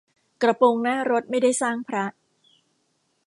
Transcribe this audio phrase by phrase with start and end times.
[0.41, 2.05] กระโปรงหน้ารถไม่ได้สร้างพระ